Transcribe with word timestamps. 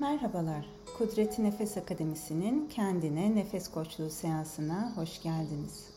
Merhabalar, 0.00 0.64
Kudreti 0.98 1.44
Nefes 1.44 1.76
Akademisi'nin 1.76 2.68
kendine 2.68 3.34
nefes 3.34 3.70
koçluğu 3.70 4.10
seansına 4.10 4.92
hoş 4.96 5.22
geldiniz. 5.22 5.88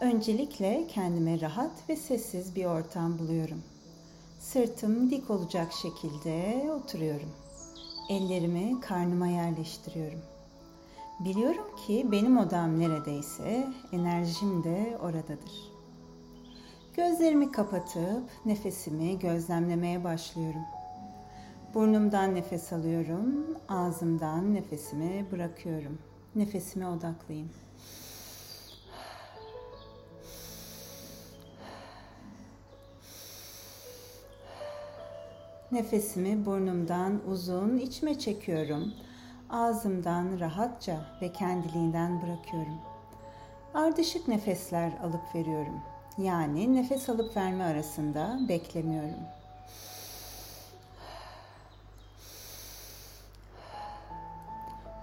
Öncelikle 0.00 0.86
kendime 0.86 1.40
rahat 1.40 1.70
ve 1.88 1.96
sessiz 1.96 2.56
bir 2.56 2.64
ortam 2.64 3.18
buluyorum. 3.18 3.62
Sırtım 4.38 5.10
dik 5.10 5.30
olacak 5.30 5.72
şekilde 5.72 6.64
oturuyorum. 6.72 7.28
Ellerimi 8.10 8.80
karnıma 8.80 9.26
yerleştiriyorum. 9.26 10.20
Biliyorum 11.20 11.76
ki 11.86 12.06
benim 12.12 12.38
odam 12.38 12.80
neredeyse 12.80 13.68
enerjim 13.92 14.64
de 14.64 14.98
oradadır. 15.02 15.72
Gözlerimi 16.96 17.52
kapatıp 17.52 18.30
nefesimi 18.46 19.18
gözlemlemeye 19.18 20.04
başlıyorum. 20.04 20.62
Burnumdan 21.74 22.34
nefes 22.34 22.72
alıyorum, 22.72 23.46
ağzımdan 23.68 24.54
nefesimi 24.54 25.26
bırakıyorum. 25.32 25.98
Nefesime 26.34 26.86
odaklıyım. 26.88 27.50
Nefesimi 35.72 36.46
burnumdan 36.46 37.20
uzun 37.30 37.78
içime 37.78 38.18
çekiyorum. 38.18 38.92
Ağzımdan 39.50 40.40
rahatça 40.40 41.00
ve 41.22 41.32
kendiliğinden 41.32 42.22
bırakıyorum. 42.22 42.78
Ardışık 43.74 44.28
nefesler 44.28 44.92
alıp 45.02 45.34
veriyorum. 45.34 45.80
Yani 46.18 46.74
nefes 46.74 47.08
alıp 47.08 47.36
verme 47.36 47.64
arasında 47.64 48.38
beklemiyorum. 48.48 49.37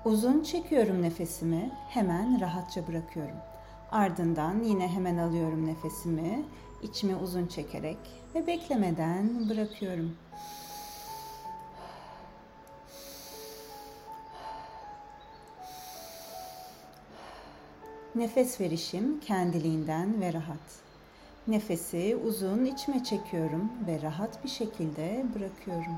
Uzun 0.06 0.44
çekiyorum 0.44 1.02
nefesimi, 1.02 1.72
hemen 1.89 2.42
rahatça 2.42 2.88
bırakıyorum. 2.88 3.38
Ardından 3.92 4.64
yine 4.64 4.88
hemen 4.88 5.17
alıyorum 5.17 5.67
nefesimi, 5.67 6.44
içime 6.84 7.16
uzun 7.16 7.47
çekerek 7.47 7.97
ve 8.36 8.47
beklemeden 8.47 9.50
bırakıyorum. 9.50 10.17
Nefes 18.16 18.62
verişim 18.62 19.19
kendiliğinden 19.19 20.22
ve 20.22 20.34
rahat. 20.34 20.80
Nefesi 21.47 22.17
uzun 22.25 22.66
içime 22.66 23.03
çekiyorum 23.03 23.72
ve 23.88 24.02
rahat 24.02 24.44
bir 24.44 24.50
şekilde 24.50 25.25
bırakıyorum. 25.36 25.95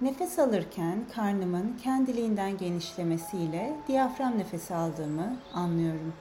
Nefes 0.00 0.38
alırken 0.38 1.04
karnımın 1.14 1.78
kendiliğinden 1.82 2.58
genişlemesiyle 2.58 3.76
diyafram 3.88 4.38
nefesi 4.38 4.74
aldığımı 4.74 5.36
anlıyorum. 5.54 6.12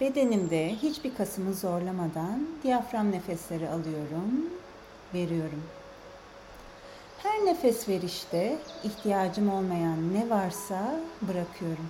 Bedenimde 0.00 0.74
hiçbir 0.74 1.14
kasımı 1.14 1.54
zorlamadan 1.54 2.48
diyafram 2.62 3.12
nefesleri 3.12 3.68
alıyorum, 3.68 4.50
veriyorum. 5.14 5.62
Her 7.18 7.44
nefes 7.44 7.88
verişte 7.88 8.58
ihtiyacım 8.84 9.50
olmayan 9.50 10.14
ne 10.14 10.30
varsa 10.30 11.00
bırakıyorum. 11.22 11.88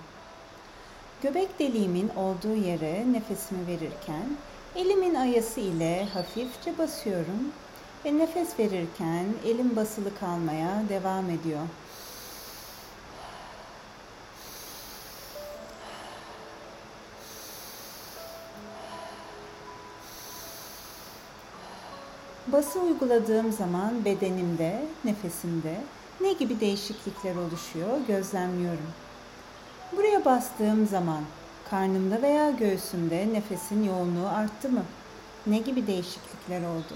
Göbek 1.21 1.59
deliğimin 1.59 2.09
olduğu 2.09 2.55
yere 2.55 3.13
nefesimi 3.13 3.67
verirken 3.67 4.37
elimin 4.75 5.15
ayası 5.15 5.59
ile 5.59 6.07
hafifçe 6.13 6.77
basıyorum 6.77 7.51
ve 8.05 8.17
nefes 8.17 8.59
verirken 8.59 9.25
elim 9.45 9.75
basılı 9.75 10.19
kalmaya 10.19 10.83
devam 10.89 11.29
ediyor. 11.29 11.61
Bası 22.47 22.79
uyguladığım 22.79 23.51
zaman 23.51 24.05
bedenimde, 24.05 24.85
nefesimde 25.05 25.81
ne 26.21 26.33
gibi 26.33 26.59
değişiklikler 26.59 27.35
oluşuyor 27.35 27.97
gözlemliyorum. 28.07 28.93
Buraya 29.97 30.25
bastığım 30.25 30.87
zaman 30.87 31.23
karnımda 31.69 32.21
veya 32.21 32.51
göğsümde 32.51 33.33
nefesin 33.33 33.83
yoğunluğu 33.83 34.27
arttı 34.27 34.69
mı? 34.69 34.83
Ne 35.47 35.59
gibi 35.59 35.87
değişiklikler 35.87 36.61
oldu? 36.61 36.95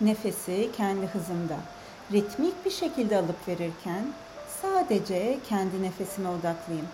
Nefesi 0.00 0.70
kendi 0.76 1.06
hızımda, 1.06 1.56
ritmik 2.12 2.64
bir 2.64 2.70
şekilde 2.70 3.16
alıp 3.16 3.48
verirken 3.48 4.04
Sadece 4.62 5.38
kendi 5.48 5.82
nefesime 5.82 6.28
odaklıyım. 6.28 6.86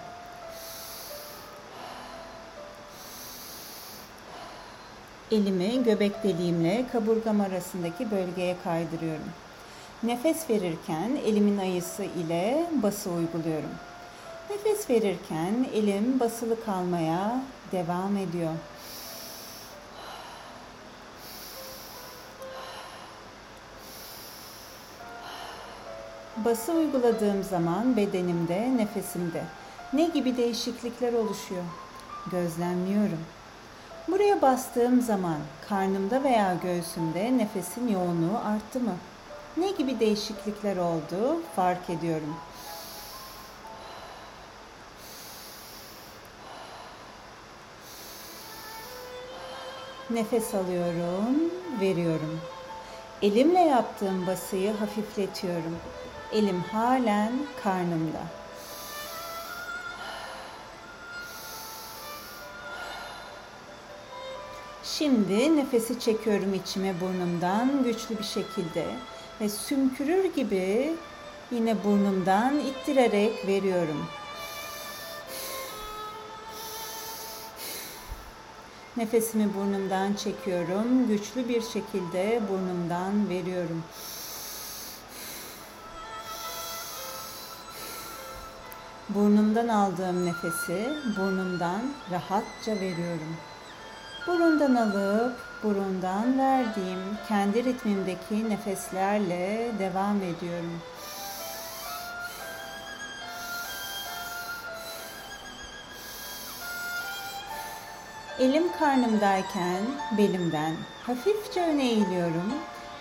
Elimi 5.35 5.85
göbek 5.85 6.23
deliğimle 6.25 6.85
kaburgam 6.93 7.41
arasındaki 7.41 8.11
bölgeye 8.11 8.57
kaydırıyorum. 8.65 9.29
Nefes 10.03 10.51
verirken 10.51 11.19
elimin 11.27 11.59
ayısı 11.59 12.03
ile 12.03 12.67
bası 12.83 13.11
uyguluyorum. 13.11 13.71
Nefes 14.51 14.91
verirken 14.91 15.67
elim 15.75 16.21
basılı 16.21 16.65
kalmaya 16.65 17.43
devam 17.73 18.17
ediyor. 18.17 18.53
Bası 26.45 26.73
uyguladığım 26.73 27.43
zaman 27.43 27.97
bedenimde, 27.97 28.77
nefesimde 28.77 29.45
ne 29.93 30.05
gibi 30.05 30.37
değişiklikler 30.37 31.13
oluşuyor? 31.13 31.65
Gözlemliyorum. 32.31 33.21
Buraya 34.09 34.43
bastığım 34.43 35.01
zaman 35.01 35.39
karnımda 35.69 36.25
veya 36.25 36.55
göğsümde 36.63 37.39
nefesin 37.39 37.89
yoğunluğu 37.89 38.39
arttı 38.45 38.81
mı? 38.81 38.95
Ne 39.57 39.71
gibi 39.71 40.01
değişiklikler 40.01 40.77
oldu? 40.77 41.43
Fark 41.57 41.91
ediyorum. 41.91 42.37
Nefes 50.11 50.55
alıyorum, 50.55 51.37
veriyorum. 51.81 52.41
Elimle 53.23 53.61
yaptığım 53.61 54.27
basıyı 54.27 54.73
hafifletiyorum. 54.73 55.77
Elim 56.33 56.61
halen 56.61 57.33
karnımda. 57.63 58.44
Şimdi 64.99 65.57
nefesi 65.57 66.01
çekiyorum 66.01 66.55
içime 66.55 67.01
burnumdan 67.01 67.85
güçlü 67.85 68.19
bir 68.19 68.25
şekilde 68.25 68.87
ve 69.41 69.49
sümkürür 69.49 70.25
gibi 70.25 70.95
yine 71.51 71.85
burnumdan 71.85 72.59
ittirerek 72.59 73.47
veriyorum. 73.47 74.07
Nefesimi 78.97 79.55
burnumdan 79.55 80.15
çekiyorum. 80.15 81.09
Güçlü 81.09 81.49
bir 81.49 81.63
şekilde 81.63 82.41
burnumdan 82.51 83.29
veriyorum. 83.29 83.83
Burnumdan 89.09 89.69
aldığım 89.69 90.27
nefesi 90.27 90.93
burnumdan 91.19 91.81
rahatça 92.11 92.73
veriyorum. 92.81 93.37
Burundan 94.27 94.75
alıp 94.75 95.33
burundan 95.63 96.39
verdiğim 96.39 97.01
kendi 97.29 97.65
ritmimdeki 97.65 98.51
nefeslerle 98.51 99.71
devam 99.79 100.17
ediyorum. 100.17 100.81
Elim 108.39 108.73
karnımdayken 108.79 109.83
belimden 110.19 110.77
hafifçe 111.07 111.63
öne 111.63 111.89
eğiliyorum 111.89 112.55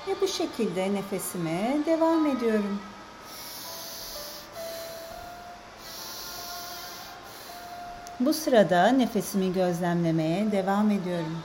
ve 0.07 0.21
bu 0.21 0.27
şekilde 0.27 0.93
nefesime 0.93 1.77
devam 1.85 2.25
ediyorum. 2.25 2.79
Bu 8.25 8.33
sırada 8.33 8.87
nefesimi 8.87 9.53
gözlemlemeye 9.53 10.51
devam 10.51 10.91
ediyorum. 10.91 11.37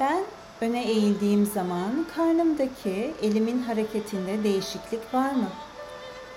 Ben 0.00 0.24
Öne 0.60 0.84
eğildiğim 0.84 1.46
zaman 1.46 2.06
karnımdaki 2.16 3.14
elimin 3.22 3.62
hareketinde 3.62 4.44
değişiklik 4.44 5.14
var 5.14 5.30
mı? 5.30 5.48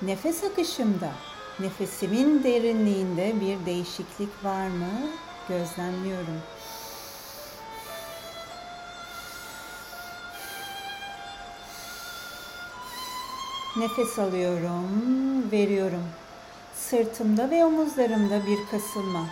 Nefes 0.02 0.44
akışımda, 0.44 1.12
nefesimin 1.60 2.44
derinliğinde 2.44 3.34
bir 3.42 3.66
değişiklik 3.66 4.44
var 4.44 4.68
mı? 4.68 4.90
Gözlemliyorum. 5.50 6.42
Nefes 13.78 14.20
alıyorum, 14.20 15.52
veriyorum. 15.52 16.04
Sırtımda 16.90 17.50
ve 17.52 17.66
omuzlarımda 17.66 18.46
bir 18.46 18.60
kasılma. 18.72 19.26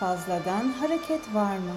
Fazladan 0.00 0.72
hareket 0.72 1.34
var 1.34 1.56
mı? 1.56 1.74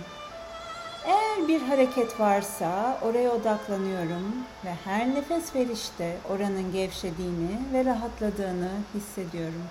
Eğer 1.06 1.48
bir 1.48 1.62
hareket 1.62 2.20
varsa 2.20 3.00
oraya 3.02 3.32
odaklanıyorum 3.32 4.36
ve 4.66 4.76
her 4.84 5.16
nefes 5.16 5.56
verişte 5.56 6.18
oranın 6.30 6.72
gevşediğini 6.72 7.60
ve 7.74 7.86
rahatladığını 7.86 8.70
hissediyorum. 8.94 9.64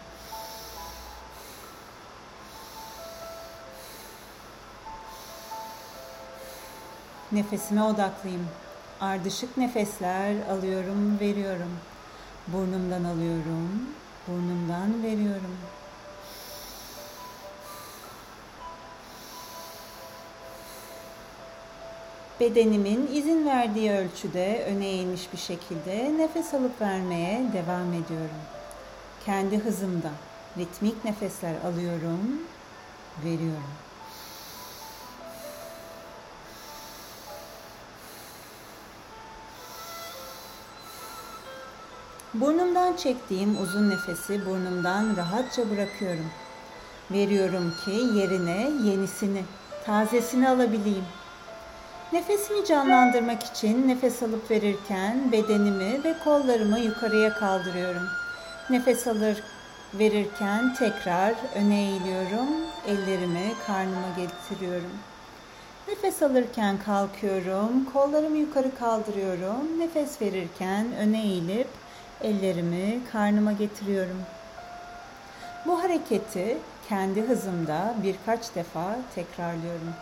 Nefesime 7.33 7.83
odaklıyım. 7.83 8.49
Ardışık 9.01 9.57
nefesler 9.57 10.35
alıyorum, 10.51 11.21
veriyorum. 11.21 11.73
Burnumdan 12.49 13.05
alıyorum, 13.05 13.89
burnumdan 14.29 15.03
veriyorum. 15.03 15.57
Bedenimin 22.41 23.11
izin 23.13 23.47
verdiği 23.47 23.93
ölçüde 23.93 24.65
öne 24.69 24.87
eğilmiş 24.87 25.33
bir 25.33 25.39
şekilde 25.39 26.19
nefes 26.19 26.55
alıp 26.55 26.81
vermeye 26.81 27.43
devam 27.53 27.93
ediyorum. 27.93 28.43
Kendi 29.25 29.59
hızımda 29.59 30.11
ritmik 30.59 31.05
nefesler 31.05 31.55
alıyorum, 31.65 32.43
veriyorum. 33.25 33.84
Burnumdan 42.35 42.97
çektiğim 42.97 43.63
uzun 43.63 43.91
nefesi 43.91 44.47
burnumdan 44.47 45.17
rahatça 45.17 45.71
bırakıyorum. 45.71 46.31
Veriyorum 47.11 47.75
ki 47.85 47.91
yerine 47.91 48.71
yenisini, 48.85 49.43
tazesini 49.85 50.49
alabileyim. 50.49 51.05
Nefesimi 52.13 52.67
canlandırmak 52.67 53.43
için 53.43 53.89
nefes 53.89 54.23
alıp 54.23 54.51
verirken 54.51 55.33
bedenimi 55.33 56.05
ve 56.05 56.15
kollarımı 56.25 56.79
yukarıya 56.79 57.35
kaldırıyorum. 57.35 58.07
Nefes 58.71 59.07
alır 59.07 59.43
verirken 59.95 60.75
tekrar 60.75 61.35
öne 61.55 61.83
eğiliyorum, 61.83 62.49
ellerimi 62.87 63.53
karnıma 63.67 64.09
getiriyorum. 64.17 64.93
Nefes 65.89 66.23
alırken 66.23 66.79
kalkıyorum, 66.85 67.85
kollarımı 67.93 68.37
yukarı 68.37 68.75
kaldırıyorum. 68.79 69.79
Nefes 69.79 70.23
verirken 70.23 70.87
öne 70.97 71.23
eğilip 71.23 71.84
ellerimi 72.25 73.01
karnıma 73.13 73.53
getiriyorum. 73.53 74.23
Bu 75.67 75.83
hareketi 75.83 76.59
kendi 76.89 77.23
hızımda 77.23 77.95
birkaç 78.03 78.55
defa 78.55 78.97
tekrarlıyorum. 79.15 79.95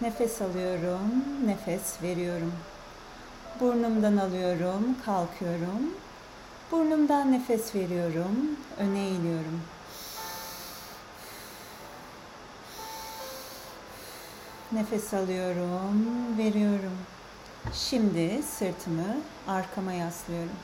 Nefes 0.00 0.42
alıyorum, 0.42 1.24
nefes 1.46 2.02
veriyorum. 2.02 2.52
Burnumdan 3.60 4.16
alıyorum, 4.16 4.96
kalkıyorum. 5.04 5.94
Burnumdan 6.72 7.32
nefes 7.32 7.74
veriyorum, 7.74 8.36
öne 8.78 8.98
eğiliyorum. 9.00 9.62
Nefes 14.72 15.14
alıyorum, 15.14 16.04
veriyorum. 16.38 17.15
Şimdi 17.74 18.42
sırtımı 18.42 19.16
arkama 19.48 19.92
yaslıyorum. 19.92 20.56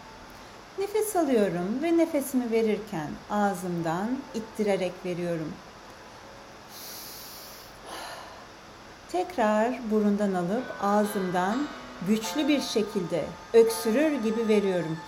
Nefes 0.79 1.17
alıyorum 1.17 1.83
ve 1.83 1.97
nefesimi 1.99 2.51
verirken 2.51 3.09
ağzımdan 3.31 4.09
ittirerek 4.35 4.93
veriyorum. 5.05 5.53
Tekrar 9.13 9.91
burundan 9.91 10.35
alıp 10.35 10.65
ağzımdan 10.83 11.67
güçlü 12.09 12.49
bir 12.49 12.61
şekilde 12.61 13.25
öksürür 13.53 14.23
gibi 14.23 14.49
veriyorum. 14.49 14.99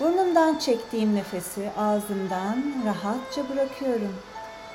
Burnumdan 0.00 0.58
çektiğim 0.58 1.14
nefesi 1.14 1.70
ağzımdan 1.78 2.64
rahatça 2.86 3.48
bırakıyorum 3.48 4.14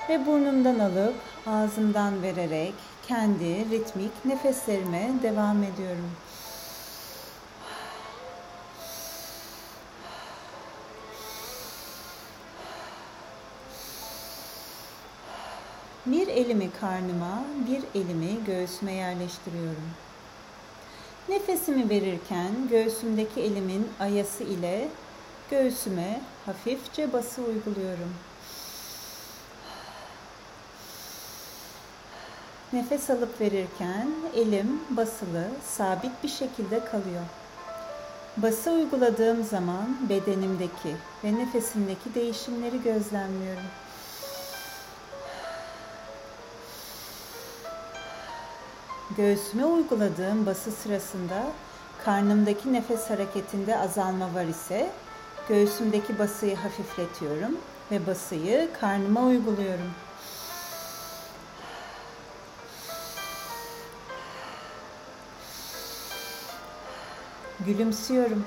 ve 0.09 0.25
burnumdan 0.25 0.79
alıp 0.79 1.15
ağzımdan 1.47 2.21
vererek 2.21 2.73
kendi 3.07 3.69
ritmik 3.69 4.25
nefeslerime 4.25 5.11
devam 5.23 5.63
ediyorum. 5.63 6.11
Bir 16.05 16.27
elimi 16.27 16.71
karnıma, 16.71 17.43
bir 17.67 18.01
elimi 18.01 18.43
göğsüme 18.45 18.93
yerleştiriyorum. 18.93 19.89
Nefesimi 21.29 21.89
verirken 21.89 22.51
göğsümdeki 22.69 23.41
elimin 23.41 23.87
ayası 23.99 24.43
ile 24.43 24.87
göğsüme 25.51 26.21
hafifçe 26.45 27.13
bası 27.13 27.41
uyguluyorum. 27.41 28.13
Nefes 32.73 33.09
alıp 33.09 33.41
verirken 33.41 34.07
elim 34.35 34.79
basılı, 34.89 35.47
sabit 35.67 36.23
bir 36.23 36.29
şekilde 36.29 36.85
kalıyor. 36.85 37.23
Bası 38.37 38.71
uyguladığım 38.71 39.43
zaman 39.43 39.97
bedenimdeki 40.09 40.95
ve 41.23 41.35
nefesimdeki 41.35 42.15
değişimleri 42.15 42.83
gözlemliyorum. 42.83 43.63
Göğsüme 49.17 49.65
uyguladığım 49.65 50.45
bası 50.45 50.71
sırasında 50.71 51.43
karnımdaki 52.05 52.73
nefes 52.73 53.09
hareketinde 53.09 53.79
azalma 53.79 54.33
var 54.33 54.45
ise 54.45 54.89
göğsümdeki 55.49 56.19
basıyı 56.19 56.55
hafifletiyorum 56.55 57.57
ve 57.91 58.07
basıyı 58.07 58.69
karnıma 58.81 59.21
uyguluyorum. 59.21 59.91
Gülümsüyorum. 67.65 68.45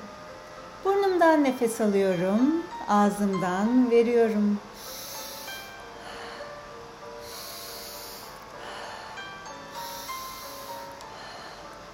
Burnumdan 0.85 1.43
nefes 1.43 1.81
alıyorum, 1.81 2.63
ağzımdan 2.87 3.91
veriyorum. 3.91 4.59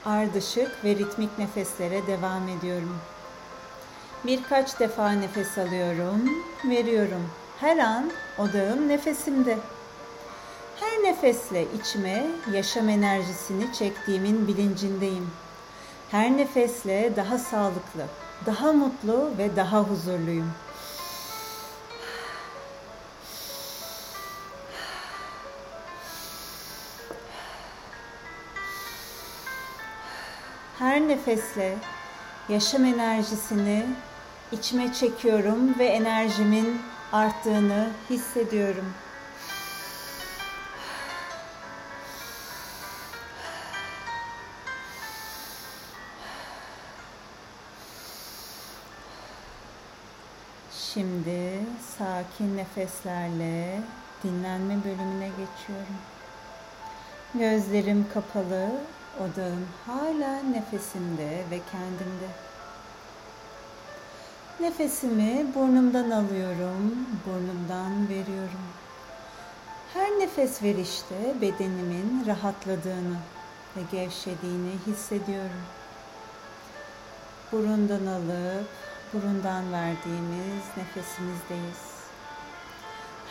Ardışık 0.05 0.83
ve 0.83 0.95
ritmik 0.95 1.39
nefeslere 1.39 2.07
devam 2.07 2.47
ediyorum. 2.47 2.97
Birkaç 4.25 4.79
defa 4.79 5.11
nefes 5.11 5.57
alıyorum, 5.57 6.29
veriyorum. 6.65 7.29
Her 7.59 7.77
an 7.77 8.11
odağım 8.37 8.87
nefesimde. 8.87 9.57
Her 10.79 11.03
nefesle 11.03 11.65
içime 11.79 12.25
yaşam 12.53 12.89
enerjisini 12.89 13.73
çektiğimin 13.73 14.47
bilincindeyim. 14.47 15.31
Her 16.15 16.37
nefesle 16.37 17.15
daha 17.15 17.37
sağlıklı, 17.37 18.05
daha 18.45 18.73
mutlu 18.73 19.31
ve 19.37 19.55
daha 19.55 19.79
huzurluyum. 19.79 20.51
Her 30.79 31.01
nefesle 31.01 31.77
yaşam 32.49 32.85
enerjisini 32.85 33.85
içime 34.51 34.93
çekiyorum 34.93 35.79
ve 35.79 35.85
enerjimin 35.85 36.81
arttığını 37.13 37.89
hissediyorum. 38.09 38.85
Sakin 52.35 52.57
nefeslerle 52.57 53.81
dinlenme 54.23 54.83
bölümüne 54.83 55.27
geçiyorum. 55.27 55.97
Gözlerim 57.33 58.05
kapalı, 58.13 58.69
odağım 59.19 59.67
hala 59.85 60.41
nefesimde 60.41 61.43
ve 61.51 61.59
kendimde. 61.71 62.29
Nefesimi 64.59 65.45
burnumdan 65.55 66.09
alıyorum, 66.11 67.07
burnumdan 67.25 68.09
veriyorum. 68.09 68.65
Her 69.93 70.09
nefes 70.19 70.63
verişte 70.63 71.41
bedenimin 71.41 72.23
rahatladığını 72.27 73.17
ve 73.77 73.81
gevşediğini 73.91 74.73
hissediyorum. 74.87 75.65
Burundan 77.51 78.05
alıp 78.05 78.67
burundan 79.13 79.71
verdiğimiz 79.71 80.63
nefesimizdeyiz. 80.77 81.94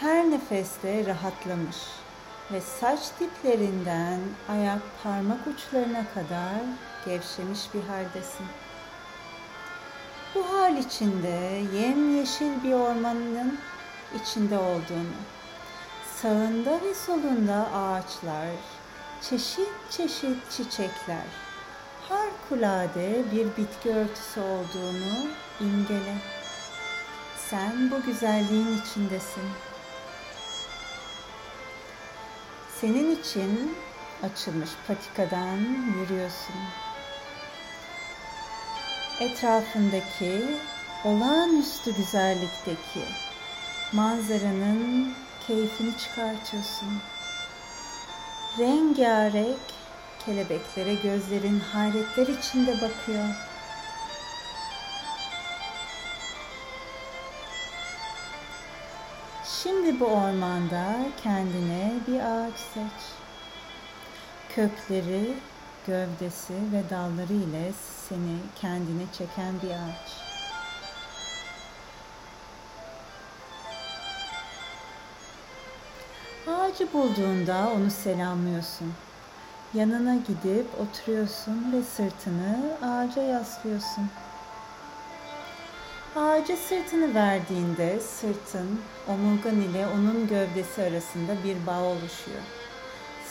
Her 0.05 0.31
nefeste 0.31 1.07
rahatlamış 1.07 1.77
ve 2.53 2.61
saç 2.61 3.01
diplerinden 3.21 4.21
ayak 4.49 4.83
parmak 5.03 5.47
uçlarına 5.47 6.05
kadar 6.15 6.61
gevşemiş 7.07 7.61
bir 7.75 7.83
haldesin. 7.83 8.47
Bu 10.35 10.53
hal 10.53 10.77
içinde 10.77 11.63
yemyeşil 11.77 12.63
bir 12.65 12.73
ormanın 12.73 13.59
içinde 14.23 14.59
olduğunu, 14.59 15.17
sağında 16.17 16.81
ve 16.85 16.95
solunda 16.95 17.67
ağaçlar, 17.75 18.51
çeşit 19.23 19.91
çeşit 19.91 20.51
çiçekler, 20.51 21.27
harikulade 22.09 23.23
bir 23.33 23.47
bitki 23.47 23.91
örtüsü 23.91 24.41
olduğunu 24.41 25.29
imgele. 25.61 26.17
Sen 27.51 27.91
bu 27.91 28.03
güzelliğin 28.03 28.83
içindesin. 28.83 29.45
Senin 32.85 33.17
için 33.17 33.76
açılmış 34.23 34.71
patikadan 34.87 35.59
yürüyorsun. 35.97 36.57
Etrafındaki 39.21 40.45
olağanüstü 41.05 41.97
güzellikteki 41.97 43.05
manzaranın 43.93 45.12
keyfini 45.47 45.99
çıkartıyorsun. 45.99 46.88
Rengarenk 48.59 49.61
kelebeklere 50.26 50.95
gözlerin 50.95 51.61
hayretler 51.61 52.26
içinde 52.26 52.75
bakıyor. 52.75 53.29
Şimdi 59.47 60.01
bu 60.01 60.07
ormanda 60.07 60.97
kendine 61.23 61.93
bir 62.09 62.21
ağaç 62.21 62.59
seç. 62.59 63.03
Kökleri, 64.49 65.35
gövdesi 65.87 66.55
ve 66.73 66.91
dalları 66.91 67.33
ile 67.33 67.73
seni 68.09 68.37
kendine 68.61 69.03
çeken 69.13 69.55
bir 69.63 69.71
ağaç. 69.71 70.25
Ağacı 76.49 76.93
bulduğunda 76.93 77.71
onu 77.77 77.91
selamlıyorsun. 77.91 78.95
Yanına 79.75 80.15
gidip 80.15 80.67
oturuyorsun 80.81 81.73
ve 81.73 81.83
sırtını 81.83 82.77
ağaca 82.83 83.23
yaslıyorsun. 83.23 84.11
Ağaca 86.16 86.56
sırtını 86.56 87.14
verdiğinde 87.14 88.00
sırtın 88.00 88.80
omurgan 89.09 89.61
ile 89.61 89.87
onun 89.87 90.28
gövdesi 90.28 90.83
arasında 90.83 91.33
bir 91.44 91.66
bağ 91.66 91.83
oluşuyor. 91.83 92.42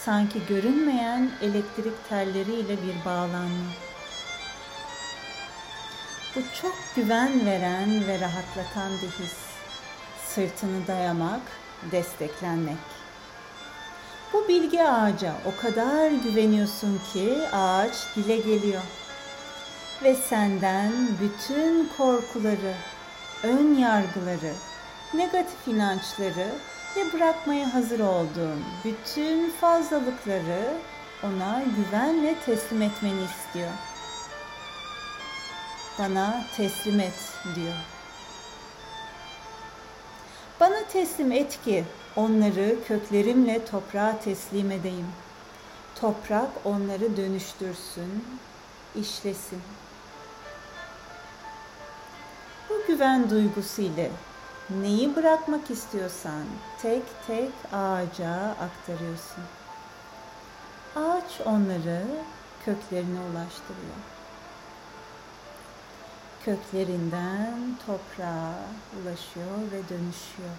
Sanki 0.06 0.40
görünmeyen 0.50 1.32
elektrik 1.42 2.10
telleriyle 2.10 2.78
bir 2.78 3.06
bağlanma. 3.06 3.70
Bu 6.36 6.40
çok 6.62 6.76
güven 6.96 7.46
veren 7.46 8.08
ve 8.08 8.20
rahatlatan 8.20 8.92
bir 8.92 9.24
his. 9.24 9.38
Sırtını 10.28 10.88
dayamak, 10.88 11.42
desteklenmek. 11.92 12.78
Bu 14.34 14.48
bilgi 14.48 14.84
ağaca 14.84 15.34
o 15.46 15.62
kadar 15.62 16.12
güveniyorsun 16.12 17.02
ki 17.14 17.38
ağaç 17.54 18.16
dile 18.16 18.38
geliyor 18.38 18.82
ve 20.04 20.16
senden 20.16 20.92
bütün 21.22 21.90
korkuları, 21.98 22.74
ön 23.44 23.76
yargıları, 23.76 24.54
negatif 25.14 25.68
inançları 25.68 26.48
ve 26.96 27.14
bırakmaya 27.14 27.74
hazır 27.74 28.00
olduğun 28.00 28.64
bütün 28.86 29.50
fazlalıkları 29.50 30.74
ona 31.24 31.64
güvenle 31.78 32.36
teslim 32.46 32.82
etmeni 32.82 33.22
istiyor. 33.24 33.72
Bana 36.00 36.44
teslim 36.58 37.00
et 37.00 37.14
diyor. 37.56 37.76
Bana 40.60 40.84
teslim 40.94 41.32
et 41.32 41.60
ki 41.66 41.84
onları 42.16 42.76
köklerimle 42.88 43.66
toprağa 43.66 44.20
teslim 44.24 44.72
edeyim. 44.72 45.08
Toprak 45.96 46.50
onları 46.66 47.18
dönüştürsün, 47.18 48.26
işlesin. 48.96 49.62
Bu 52.70 52.88
güven 52.88 53.30
duygusu 53.30 53.82
ile 53.82 54.12
neyi 54.70 55.16
bırakmak 55.16 55.72
istiyorsan 55.72 56.44
tek 56.82 57.04
tek 57.28 57.52
ağaca 57.74 58.32
aktarıyorsun. 58.60 59.44
Ağaç 60.96 61.42
onları 61.46 62.02
köklerine 62.66 63.20
ulaştırıyor. 63.20 64.00
Köklerinden 66.46 67.78
toprağa 67.86 68.54
ulaşıyor 69.02 69.72
ve 69.72 69.90
dönüşüyor. 69.90 70.56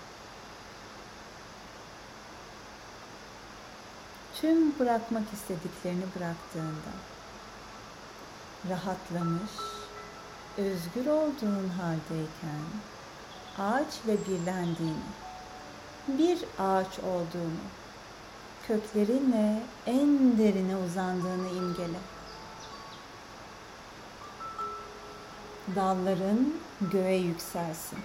Tüm 4.34 4.78
bırakmak 4.78 5.32
istediklerini 5.32 6.04
bıraktığında 6.16 6.92
rahatlamış, 8.70 9.50
özgür 10.58 11.06
olduğun 11.06 11.68
haldeyken 11.68 12.64
ağaçla 13.58 14.12
birlendiğini, 14.28 14.96
bir 16.08 16.38
ağaç 16.58 16.98
olduğunu, 16.98 17.64
köklerinle 18.66 19.62
en 19.86 20.38
derine 20.38 20.76
uzandığını 20.76 21.48
imgele. 21.48 21.98
Dalların 25.76 26.54
göğe 26.80 27.16
yükselsin 27.16 27.98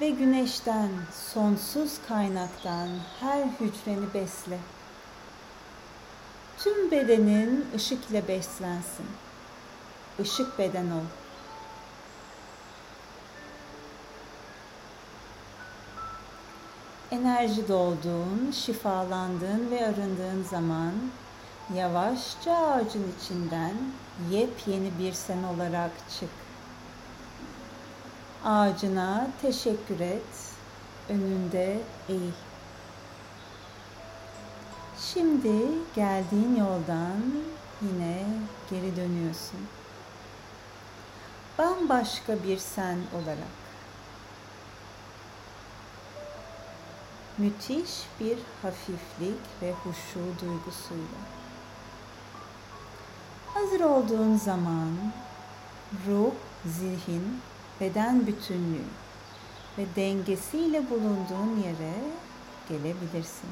ve 0.00 0.10
güneşten, 0.10 0.88
sonsuz 1.34 1.92
kaynaktan 2.08 2.88
her 3.20 3.44
hücreni 3.44 4.14
besle. 4.14 4.58
Tüm 6.58 6.90
bedenin 6.90 7.66
ışık 7.76 8.10
ile 8.10 8.28
beslensin. 8.28 9.06
Işık 10.22 10.58
beden 10.58 10.90
ol. 10.90 11.04
Enerji 17.10 17.68
dolduğun, 17.68 18.50
şifalandığın 18.52 19.70
ve 19.70 19.86
arındığın 19.86 20.42
zaman 20.50 20.92
yavaşça 21.74 22.56
ağacın 22.56 23.14
içinden 23.18 23.74
yepyeni 24.30 24.90
bir 24.98 25.12
sen 25.12 25.42
olarak 25.42 25.90
çık. 26.20 26.30
Ağacına 28.44 29.26
teşekkür 29.42 30.00
et, 30.00 30.22
önünde 31.08 31.80
eğil. 32.08 32.32
Şimdi 34.98 35.52
geldiğin 35.94 36.56
yoldan 36.56 37.22
yine 37.82 38.24
geri 38.70 38.96
dönüyorsun. 38.96 39.79
Bambaşka 41.60 42.42
bir 42.44 42.58
sen 42.58 42.98
olarak. 43.14 43.54
Müthiş 47.38 47.90
bir 48.20 48.38
hafiflik 48.62 49.40
ve 49.62 49.72
huşu 49.72 50.20
duygusuyla. 50.40 51.20
Hazır 53.54 53.80
olduğun 53.80 54.36
zaman 54.36 54.90
ruh, 56.06 56.32
zihin, 56.66 57.40
beden 57.80 58.26
bütünlüğü 58.26 58.88
ve 59.78 59.86
dengesiyle 59.96 60.90
bulunduğun 60.90 61.62
yere 61.64 61.94
gelebilirsin 62.68 63.50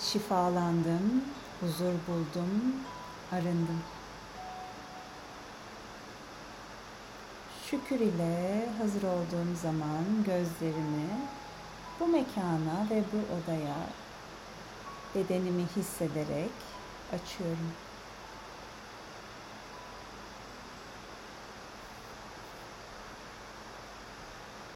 şifalandım, 0.00 1.24
huzur 1.60 1.94
buldum, 2.08 2.74
arındım. 3.32 3.97
Şükür 7.70 8.00
ile 8.00 8.66
hazır 8.78 9.02
olduğum 9.02 9.56
zaman 9.62 10.04
gözlerimi 10.26 11.08
bu 12.00 12.06
mekana 12.06 12.86
ve 12.90 13.02
bu 13.12 13.18
odaya 13.34 13.76
bedenimi 15.14 15.66
hissederek 15.76 16.50
açıyorum. 17.12 17.72